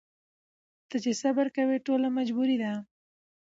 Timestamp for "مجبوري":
2.17-2.57